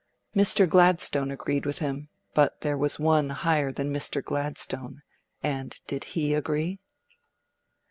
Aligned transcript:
Mr. 0.35 0.67
Gladstone 0.67 1.29
agreed 1.29 1.63
with 1.63 1.77
him; 1.77 2.09
but 2.33 2.61
there 2.61 2.75
was 2.75 2.97
One 2.97 3.29
higher 3.29 3.71
than 3.71 3.93
Mr. 3.93 4.23
Gladstone, 4.23 5.03
and 5.43 5.79
did 5.85 6.05
He 6.17 6.33
agree? 6.33 6.79